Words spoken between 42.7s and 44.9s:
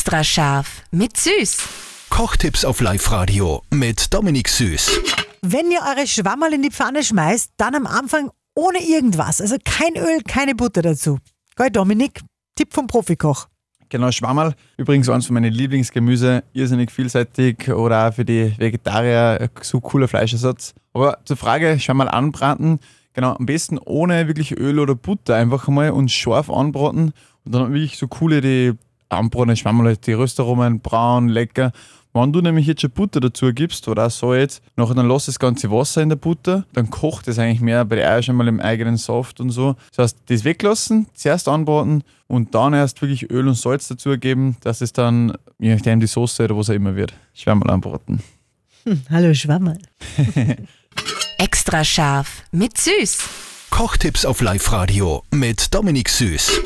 erst wirklich Öl und Salz dazu geben, dass